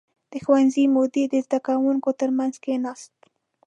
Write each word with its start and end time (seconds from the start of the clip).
•د 0.31 0.33
ښوونځي 0.43 0.83
مدیر 0.95 1.27
د 1.31 1.35
زده 1.45 1.59
کوونکو 1.67 2.09
تر 2.19 2.29
منځ 2.37 2.53
کښېناست. 2.63 3.15